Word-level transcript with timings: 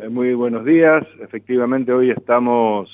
Eh, 0.00 0.08
muy 0.08 0.32
buenos 0.34 0.64
días. 0.64 1.04
Efectivamente, 1.20 1.92
hoy 1.92 2.10
estamos 2.10 2.88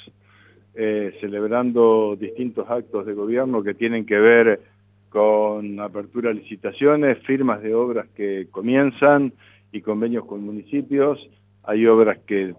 eh, 0.74 1.14
celebrando 1.20 2.16
distintos 2.18 2.68
actos 2.70 3.04
de 3.04 3.12
gobierno 3.12 3.62
que 3.62 3.74
tienen 3.74 4.06
que 4.06 4.18
ver 4.18 4.62
con 5.10 5.78
apertura 5.80 6.30
de 6.30 6.36
licitaciones, 6.36 7.18
firmas 7.26 7.60
de 7.62 7.74
obras 7.74 8.06
que 8.14 8.48
comienzan 8.50 9.34
y 9.70 9.82
convenios 9.82 10.24
con 10.24 10.42
municipios. 10.42 11.28
Hay 11.62 11.86
obras 11.86 12.18
que 12.26 12.54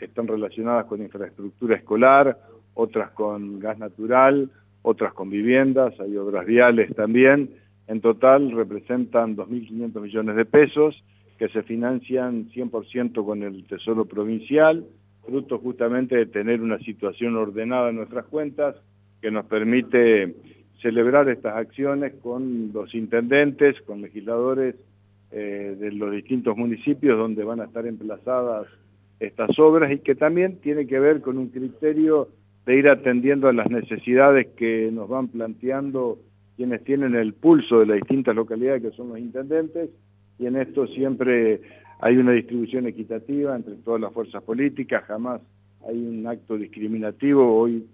están 0.00 0.26
relacionadas 0.26 0.86
con 0.86 1.02
infraestructura 1.02 1.76
escolar, 1.76 2.36
otras 2.74 3.10
con 3.12 3.60
gas 3.60 3.78
natural, 3.78 4.50
otras 4.82 5.12
con 5.12 5.30
viviendas, 5.30 5.98
hay 6.00 6.16
obras 6.16 6.46
viales 6.46 6.92
también. 6.96 7.50
En 7.86 8.00
total 8.00 8.50
representan 8.50 9.36
2.500 9.36 10.00
millones 10.00 10.34
de 10.34 10.44
pesos 10.44 11.04
que 11.40 11.48
se 11.48 11.62
financian 11.62 12.50
100% 12.50 13.24
con 13.24 13.42
el 13.42 13.64
Tesoro 13.64 14.04
Provincial, 14.04 14.84
fruto 15.24 15.58
justamente 15.58 16.14
de 16.14 16.26
tener 16.26 16.60
una 16.60 16.78
situación 16.80 17.34
ordenada 17.34 17.88
en 17.88 17.96
nuestras 17.96 18.26
cuentas 18.26 18.76
que 19.22 19.30
nos 19.30 19.46
permite 19.46 20.34
celebrar 20.82 21.30
estas 21.30 21.56
acciones 21.56 22.12
con 22.22 22.72
los 22.74 22.94
intendentes, 22.94 23.80
con 23.80 24.02
legisladores 24.02 24.74
eh, 25.30 25.78
de 25.80 25.92
los 25.92 26.12
distintos 26.12 26.58
municipios 26.58 27.16
donde 27.16 27.42
van 27.42 27.62
a 27.62 27.64
estar 27.64 27.86
emplazadas 27.86 28.66
estas 29.18 29.58
obras 29.58 29.90
y 29.92 30.00
que 30.00 30.14
también 30.14 30.56
tiene 30.56 30.86
que 30.86 31.00
ver 31.00 31.22
con 31.22 31.38
un 31.38 31.48
criterio 31.48 32.28
de 32.66 32.76
ir 32.76 32.86
atendiendo 32.86 33.48
a 33.48 33.54
las 33.54 33.70
necesidades 33.70 34.48
que 34.58 34.90
nos 34.92 35.08
van 35.08 35.28
planteando 35.28 36.18
quienes 36.58 36.84
tienen 36.84 37.14
el 37.14 37.32
pulso 37.32 37.80
de 37.80 37.86
las 37.86 37.96
distintas 37.96 38.36
localidades 38.36 38.82
que 38.82 38.90
son 38.90 39.08
los 39.08 39.18
intendentes 39.18 39.88
y 40.40 40.46
en 40.46 40.56
esto 40.56 40.86
siempre 40.86 41.60
hay 42.00 42.16
una 42.16 42.32
distribución 42.32 42.86
equitativa 42.86 43.54
entre 43.54 43.74
todas 43.76 44.00
las 44.00 44.12
fuerzas 44.12 44.42
políticas, 44.42 45.04
jamás 45.04 45.42
hay 45.86 45.98
un 45.98 46.26
acto 46.26 46.56
discriminativo, 46.56 47.58
hoy 47.58 47.86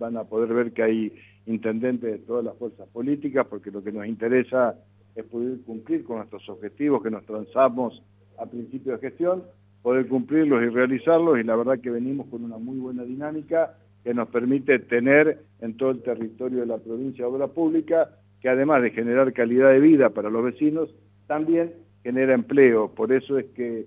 van 0.00 0.16
a 0.16 0.24
poder 0.24 0.52
ver 0.52 0.72
que 0.72 0.82
hay 0.82 1.12
intendentes 1.46 2.10
de 2.10 2.18
todas 2.18 2.44
las 2.44 2.56
fuerzas 2.56 2.88
políticas, 2.88 3.46
porque 3.46 3.70
lo 3.70 3.82
que 3.82 3.92
nos 3.92 4.06
interesa 4.06 4.74
es 5.14 5.24
poder 5.26 5.60
cumplir 5.64 6.02
con 6.02 6.16
nuestros 6.16 6.48
objetivos 6.48 7.00
que 7.00 7.10
nos 7.10 7.24
transamos 7.24 8.02
a 8.38 8.46
principio 8.46 8.92
de 8.94 8.98
gestión, 8.98 9.44
poder 9.82 10.08
cumplirlos 10.08 10.64
y 10.64 10.70
realizarlos, 10.70 11.38
y 11.38 11.44
la 11.44 11.54
verdad 11.54 11.78
que 11.78 11.90
venimos 11.90 12.26
con 12.26 12.42
una 12.42 12.58
muy 12.58 12.78
buena 12.78 13.04
dinámica 13.04 13.78
que 14.02 14.14
nos 14.14 14.28
permite 14.28 14.80
tener 14.80 15.44
en 15.60 15.76
todo 15.76 15.92
el 15.92 16.02
territorio 16.02 16.60
de 16.60 16.66
la 16.66 16.78
provincia 16.78 17.28
obra 17.28 17.46
pública, 17.46 18.10
que 18.40 18.48
además 18.48 18.82
de 18.82 18.90
generar 18.90 19.32
calidad 19.32 19.70
de 19.70 19.80
vida 19.80 20.10
para 20.10 20.28
los 20.28 20.42
vecinos, 20.42 20.92
también 21.26 21.74
genera 22.02 22.34
empleo. 22.34 22.88
Por 22.88 23.12
eso 23.12 23.38
es 23.38 23.46
que 23.56 23.86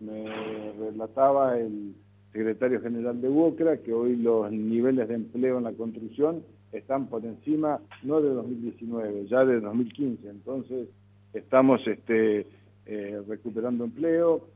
me 0.00 0.72
relataba 0.78 1.58
el 1.58 1.94
secretario 2.32 2.80
general 2.80 3.20
de 3.20 3.28
UOCRA 3.28 3.78
que 3.78 3.92
hoy 3.92 4.16
los 4.16 4.50
niveles 4.52 5.08
de 5.08 5.14
empleo 5.14 5.58
en 5.58 5.64
la 5.64 5.72
construcción 5.72 6.42
están 6.72 7.06
por 7.06 7.24
encima, 7.24 7.80
no 8.02 8.20
de 8.20 8.30
2019, 8.30 9.26
ya 9.26 9.44
de 9.44 9.60
2015. 9.60 10.28
Entonces, 10.28 10.88
estamos 11.32 11.86
este, 11.86 12.46
eh, 12.86 13.22
recuperando 13.26 13.84
empleo, 13.84 14.48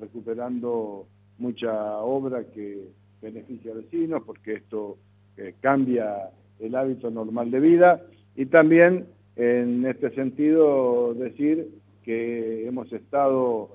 recuperando 0.00 1.06
mucha 1.38 1.98
obra 1.98 2.44
que 2.44 2.88
beneficia 3.22 3.72
a 3.72 3.76
vecinos, 3.76 4.22
porque 4.26 4.54
esto 4.54 4.98
eh, 5.36 5.54
cambia 5.60 6.30
el 6.58 6.74
hábito 6.74 7.10
normal 7.10 7.50
de 7.50 7.60
vida. 7.60 8.02
Y 8.34 8.46
también, 8.46 9.06
en 9.38 9.86
este 9.86 10.10
sentido, 10.10 11.14
decir 11.14 11.68
que 12.04 12.66
hemos 12.66 12.92
estado 12.92 13.70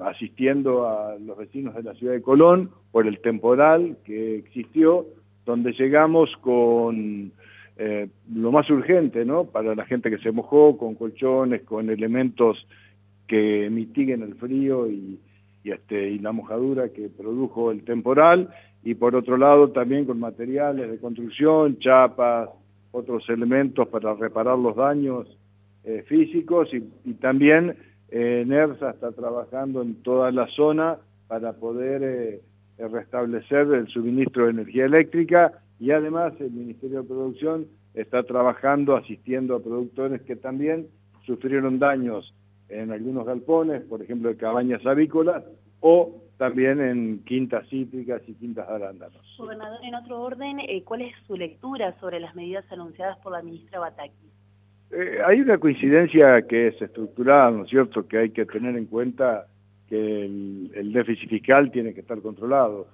asistiendo 0.00 0.88
a 0.88 1.16
los 1.18 1.36
vecinos 1.38 1.74
de 1.74 1.82
la 1.82 1.94
ciudad 1.94 2.12
de 2.14 2.22
Colón 2.22 2.70
por 2.90 3.06
el 3.06 3.20
temporal 3.20 3.96
que 4.04 4.36
existió, 4.36 5.06
donde 5.46 5.72
llegamos 5.72 6.30
con 6.40 7.32
eh, 7.76 8.08
lo 8.34 8.52
más 8.52 8.68
urgente, 8.70 9.24
¿no? 9.24 9.44
Para 9.44 9.74
la 9.74 9.84
gente 9.84 10.10
que 10.10 10.18
se 10.18 10.30
mojó, 10.30 10.78
con 10.78 10.94
colchones, 10.94 11.62
con 11.62 11.90
elementos 11.90 12.66
que 13.26 13.68
mitiguen 13.70 14.22
el 14.22 14.34
frío 14.34 14.88
y, 14.90 15.18
este, 15.64 16.10
y 16.10 16.18
la 16.18 16.32
mojadura 16.32 16.90
que 16.90 17.08
produjo 17.08 17.70
el 17.70 17.84
temporal, 17.84 18.50
y 18.82 18.94
por 18.94 19.14
otro 19.14 19.36
lado 19.36 19.70
también 19.70 20.04
con 20.04 20.20
materiales 20.20 20.90
de 20.90 20.98
construcción, 20.98 21.78
chapas, 21.78 22.50
otros 22.94 23.28
elementos 23.28 23.88
para 23.88 24.14
reparar 24.14 24.56
los 24.56 24.76
daños 24.76 25.26
eh, 25.82 26.04
físicos 26.06 26.68
y, 26.72 26.80
también 27.14 27.76
eh, 28.08 28.44
NERSA 28.46 28.90
está 28.90 29.10
trabajando 29.12 29.82
en 29.82 29.96
toda 29.96 30.30
la 30.30 30.46
zona 30.48 30.98
para 31.26 31.54
poder 31.54 32.02
eh, 32.02 32.40
restablecer 32.78 33.66
el 33.72 33.88
suministro 33.88 34.44
de 34.44 34.52
energía 34.52 34.84
eléctrica 34.84 35.60
y 35.80 35.90
además 35.90 36.34
el 36.38 36.52
Ministerio 36.52 37.02
de 37.02 37.08
Producción 37.08 37.66
está 37.94 38.22
trabajando, 38.22 38.96
asistiendo 38.96 39.56
a 39.56 39.62
productores 39.62 40.22
que 40.22 40.36
también 40.36 40.86
sufrieron 41.26 41.78
daños 41.78 42.32
en 42.68 42.92
algunos 42.92 43.26
galpones, 43.26 43.82
por 43.82 44.02
ejemplo 44.02 44.28
de 44.28 44.36
cabañas 44.36 44.86
avícolas, 44.86 45.42
o 45.80 46.23
también 46.36 46.80
en 46.80 47.18
quintas 47.24 47.68
cítricas 47.68 48.22
y 48.26 48.34
quintas 48.34 48.68
arándanos. 48.68 49.22
Gobernador, 49.38 49.78
en 49.84 49.94
otro 49.94 50.20
orden, 50.20 50.58
¿cuál 50.84 51.02
es 51.02 51.14
su 51.26 51.36
lectura 51.36 51.94
sobre 52.00 52.20
las 52.20 52.34
medidas 52.34 52.64
anunciadas 52.70 53.18
por 53.18 53.32
la 53.32 53.42
ministra 53.42 53.78
Bataki? 53.78 54.12
Eh, 54.90 55.18
hay 55.24 55.40
una 55.40 55.58
coincidencia 55.58 56.42
que 56.42 56.68
es 56.68 56.80
estructural, 56.80 57.56
¿no 57.56 57.64
es 57.64 57.70
cierto?, 57.70 58.06
que 58.06 58.18
hay 58.18 58.30
que 58.30 58.46
tener 58.46 58.76
en 58.76 58.86
cuenta 58.86 59.46
que 59.88 60.24
el, 60.24 60.92
déficit 60.92 61.28
fiscal 61.28 61.70
tiene 61.70 61.94
que 61.94 62.00
estar 62.00 62.20
controlado. 62.20 62.86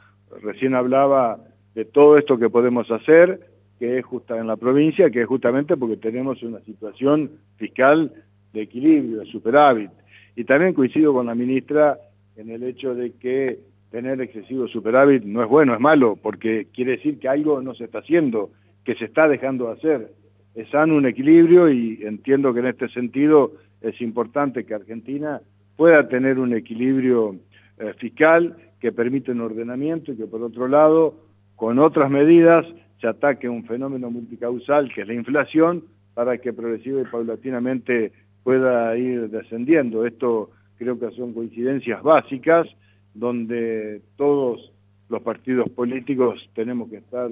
Recién 0.43 0.75
hablaba 0.75 1.39
de 1.75 1.85
todo 1.85 2.17
esto 2.17 2.39
que 2.39 2.49
podemos 2.49 2.91
hacer, 2.91 3.41
que 3.79 3.99
es 3.99 4.05
justa 4.05 4.39
en 4.39 4.47
la 4.47 4.57
provincia, 4.57 5.11
que 5.11 5.23
es 5.23 5.27
justamente 5.27 5.77
porque 5.77 5.97
tenemos 5.97 6.43
una 6.43 6.61
situación 6.61 7.33
fiscal 7.57 8.13
de 8.53 8.63
equilibrio, 8.63 9.21
de 9.21 9.27
superávit. 9.27 9.91
Y 10.37 10.45
también 10.45 10.75
coincido 10.75 11.13
con 11.13 11.27
la 11.27 11.35
ministra 11.35 11.99
en 12.41 12.51
el 12.51 12.63
hecho 12.63 12.95
de 12.95 13.13
que 13.13 13.59
tener 13.91 14.21
excesivo 14.21 14.69
superávit 14.69 15.25
no 15.25 15.43
es 15.43 15.49
bueno, 15.49 15.75
es 15.75 15.81
malo, 15.81 16.17
porque 16.17 16.69
quiere 16.73 16.93
decir 16.93 17.19
que 17.19 17.29
algo 17.29 17.61
no 17.61 17.75
se 17.75 17.85
está 17.85 17.99
haciendo, 17.99 18.51
que 18.85 18.95
se 18.95 19.07
está 19.07 19.29
dejando 19.29 19.67
de 19.67 19.73
hacer 19.73 20.21
es 20.55 20.69
sano 20.71 20.97
un 20.97 21.07
equilibrio 21.07 21.71
y 21.71 22.01
entiendo 22.03 22.53
que 22.53 22.61
en 22.61 22.67
este 22.67 22.89
sentido 22.89 23.53
es 23.81 24.01
importante 24.01 24.65
que 24.65 24.75
Argentina 24.75 25.41
pueda 25.77 26.09
tener 26.09 26.39
un 26.39 26.53
equilibrio 26.55 27.37
eh, 27.79 27.95
fiscal 27.99 28.57
que 28.81 28.93
permite 28.93 29.33
un 29.33 29.41
ordenamiento 29.41 30.13
y 30.13 30.17
que 30.17 30.27
por 30.27 30.43
otro 30.43 30.69
lado, 30.69 31.15
con 31.57 31.79
otras 31.79 32.11
medidas, 32.11 32.67
se 33.01 33.07
ataque 33.07 33.49
un 33.49 33.65
fenómeno 33.65 34.11
multicausal 34.11 34.93
que 34.93 35.03
es 35.03 35.07
la 35.07 35.15
inflación 35.15 35.85
para 36.15 36.39
que 36.39 36.53
progresiva 36.53 37.01
y 37.01 37.05
paulatinamente 37.05 38.13
pueda 38.43 38.97
ir 38.97 39.31
descendiendo. 39.31 40.05
Esto 40.05 40.51
creo 40.81 40.99
que 40.99 41.11
son 41.11 41.35
coincidencias 41.35 42.03
básicas 42.03 42.67
donde 43.13 44.01
todos 44.17 44.73
los 45.11 45.21
partidos 45.21 45.69
políticos 45.69 46.41
tenemos 46.55 46.89
que 46.89 46.97
estar 46.97 47.31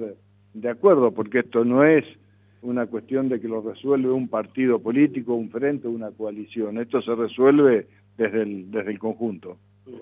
de 0.53 0.69
acuerdo, 0.69 1.11
porque 1.11 1.39
esto 1.39 1.65
no 1.65 1.83
es 1.83 2.05
una 2.61 2.85
cuestión 2.85 3.27
de 3.27 3.41
que 3.41 3.47
lo 3.47 3.61
resuelve 3.61 4.11
un 4.11 4.27
partido 4.27 4.77
político, 4.77 5.33
un 5.33 5.49
frente, 5.49 5.87
una 5.87 6.11
coalición. 6.11 6.77
Esto 6.77 7.01
se 7.01 7.15
resuelve 7.15 7.87
desde 8.17 8.43
el, 8.43 8.69
desde 8.69 8.91
el 8.91 8.99
conjunto. 8.99 9.57
el 9.87 9.95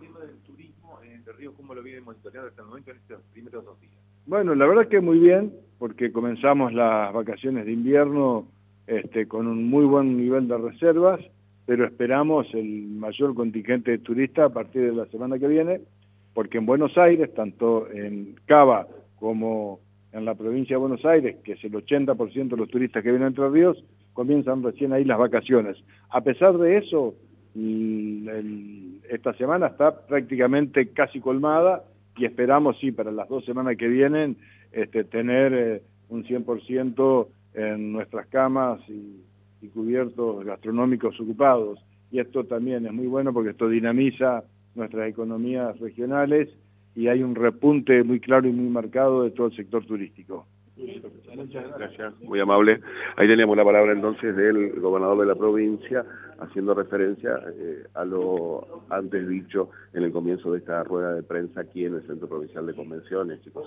tema 0.00 0.20
del 0.20 0.36
turismo 0.46 0.98
en 1.04 1.12
Entre 1.12 1.34
Ríos, 1.34 1.52
¿cómo 1.58 1.74
lo 1.74 1.82
viene 1.82 2.00
monitoreando 2.00 2.48
hasta 2.48 2.62
el 2.62 2.68
momento 2.68 2.90
en 2.90 2.96
estos 2.96 3.20
primeros 3.34 3.66
dos 3.66 3.78
días? 3.82 3.92
Bueno, 4.24 4.54
la 4.54 4.66
verdad 4.66 4.88
que 4.88 5.00
muy 5.00 5.18
bien, 5.18 5.52
porque 5.78 6.10
comenzamos 6.10 6.72
las 6.72 7.12
vacaciones 7.12 7.66
de 7.66 7.72
invierno 7.72 8.46
este, 8.86 9.28
con 9.28 9.46
un 9.46 9.68
muy 9.68 9.84
buen 9.84 10.16
nivel 10.16 10.48
de 10.48 10.56
reservas, 10.56 11.20
pero 11.66 11.84
esperamos 11.84 12.46
el 12.54 12.86
mayor 12.86 13.34
contingente 13.34 13.90
de 13.90 13.98
turistas 13.98 14.46
a 14.50 14.54
partir 14.54 14.82
de 14.82 14.96
la 14.96 15.06
semana 15.06 15.38
que 15.38 15.48
viene, 15.48 15.80
porque 16.32 16.58
en 16.58 16.66
Buenos 16.66 16.96
Aires, 16.96 17.34
tanto 17.34 17.90
en 17.90 18.36
Cava 18.46 18.86
como 19.18 19.80
en 20.12 20.24
la 20.24 20.34
provincia 20.34 20.76
de 20.76 20.80
Buenos 20.80 21.04
Aires, 21.04 21.36
que 21.44 21.52
es 21.52 21.64
el 21.64 21.72
80% 21.72 22.48
de 22.48 22.56
los 22.56 22.68
turistas 22.68 23.02
que 23.02 23.10
vienen 23.10 23.26
a 23.26 23.28
Entre 23.28 23.48
Ríos, 23.48 23.84
comienzan 24.12 24.62
recién 24.62 24.92
ahí 24.92 25.04
las 25.04 25.18
vacaciones. 25.18 25.76
A 26.08 26.22
pesar 26.22 26.56
de 26.56 26.78
eso, 26.78 27.14
esta 29.10 29.34
semana 29.34 29.66
está 29.68 30.06
prácticamente 30.06 30.88
casi 30.88 31.20
colmada 31.20 31.84
y 32.16 32.24
esperamos, 32.24 32.78
sí, 32.78 32.92
para 32.92 33.10
las 33.10 33.28
dos 33.28 33.44
semanas 33.44 33.76
que 33.76 33.88
vienen, 33.88 34.36
este, 34.72 35.04
tener 35.04 35.52
eh, 35.54 35.82
un 36.08 36.24
100% 36.24 37.28
en 37.54 37.92
nuestras 37.92 38.26
camas 38.26 38.80
y 39.60 39.68
cubiertos 39.68 40.44
gastronómicos 40.44 41.18
ocupados. 41.20 41.78
Y 42.10 42.20
esto 42.20 42.44
también 42.44 42.86
es 42.86 42.92
muy 42.92 43.06
bueno 43.06 43.32
porque 43.32 43.50
esto 43.50 43.68
dinamiza 43.68 44.44
nuestras 44.74 45.08
economías 45.08 45.78
regionales 45.80 46.48
y 46.94 47.08
hay 47.08 47.22
un 47.22 47.34
repunte 47.34 48.02
muy 48.04 48.20
claro 48.20 48.48
y 48.48 48.52
muy 48.52 48.68
marcado 48.68 49.22
de 49.22 49.30
todo 49.30 49.48
el 49.48 49.56
sector 49.56 49.84
turístico. 49.84 50.46
Gracias, 51.78 52.20
muy 52.22 52.38
amable. 52.38 52.80
Ahí 53.16 53.26
teníamos 53.26 53.56
la 53.56 53.64
palabra 53.64 53.92
entonces 53.92 54.36
del 54.36 54.78
gobernador 54.78 55.20
de 55.20 55.26
la 55.26 55.34
provincia, 55.34 56.04
haciendo 56.38 56.74
referencia 56.74 57.40
eh, 57.54 57.84
a 57.94 58.04
lo 58.04 58.84
antes 58.90 59.26
dicho 59.26 59.70
en 59.94 60.04
el 60.04 60.12
comienzo 60.12 60.52
de 60.52 60.58
esta 60.58 60.84
rueda 60.84 61.14
de 61.14 61.22
prensa 61.22 61.62
aquí 61.62 61.86
en 61.86 61.94
el 61.94 62.06
Centro 62.06 62.28
Provincial 62.28 62.66
de 62.66 62.74
Convenciones, 62.74 63.40
chicos. 63.42 63.64